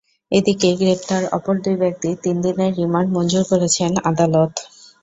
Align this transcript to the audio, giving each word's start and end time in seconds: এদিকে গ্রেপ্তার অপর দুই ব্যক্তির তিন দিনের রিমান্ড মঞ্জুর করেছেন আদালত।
এদিকে 0.31 0.69
গ্রেপ্তার 0.79 1.23
অপর 1.37 1.55
দুই 1.63 1.75
ব্যক্তির 1.83 2.15
তিন 2.23 2.35
দিনের 2.45 2.71
রিমান্ড 2.79 3.09
মঞ্জুর 3.15 3.43
করেছেন 3.51 3.91
আদালত। 4.09 4.53